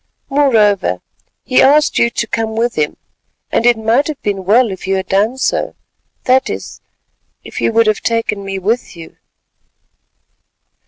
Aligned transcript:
"Moreover 0.31 0.99
he 1.43 1.61
asked 1.61 1.99
you 1.99 2.09
to 2.09 2.25
come 2.25 2.55
with 2.55 2.73
him, 2.73 2.97
and 3.51 3.67
it 3.67 3.77
might 3.77 4.07
have 4.07 4.19
been 4.23 4.45
well 4.45 4.71
if 4.71 4.87
you 4.87 4.95
had 4.95 5.07
done 5.07 5.37
so, 5.37 5.75
that 6.23 6.49
is, 6.49 6.81
if 7.43 7.61
you 7.61 7.71
would 7.71 7.85
have 7.85 8.01
taken 8.01 8.43
me 8.43 8.57
with 8.57 8.95
you!" 8.97 9.17